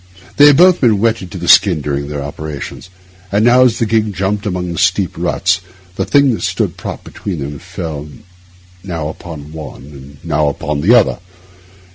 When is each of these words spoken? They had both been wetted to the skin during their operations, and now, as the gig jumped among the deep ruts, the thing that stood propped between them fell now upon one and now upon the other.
They 0.37 0.47
had 0.47 0.57
both 0.57 0.81
been 0.81 0.97
wetted 0.99 1.29
to 1.29 1.37
the 1.37 1.47
skin 1.47 1.79
during 1.79 2.07
their 2.07 2.23
operations, 2.23 2.89
and 3.31 3.45
now, 3.45 3.61
as 3.65 3.77
the 3.77 3.85
gig 3.85 4.15
jumped 4.15 4.47
among 4.47 4.73
the 4.73 4.91
deep 4.95 5.15
ruts, 5.15 5.61
the 5.95 6.05
thing 6.05 6.33
that 6.33 6.41
stood 6.41 6.75
propped 6.75 7.03
between 7.03 7.37
them 7.37 7.59
fell 7.59 8.09
now 8.83 9.09
upon 9.09 9.51
one 9.51 9.83
and 9.83 10.17
now 10.23 10.47
upon 10.49 10.81
the 10.81 10.95
other. 10.95 11.19